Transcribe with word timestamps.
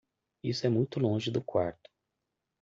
Isso 0.43 0.65
é 0.65 0.69
muito 0.71 0.99
longe 0.99 1.29
do 1.29 1.43
quarto. 1.43 1.87